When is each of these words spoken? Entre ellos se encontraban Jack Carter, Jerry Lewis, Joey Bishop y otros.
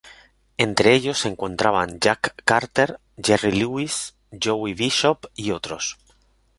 Entre 0.57 0.95
ellos 0.95 1.19
se 1.19 1.27
encontraban 1.27 1.99
Jack 1.99 2.33
Carter, 2.43 2.99
Jerry 3.17 3.51
Lewis, 3.51 4.15
Joey 4.31 4.73
Bishop 4.73 5.27
y 5.35 5.51
otros. 5.51 5.99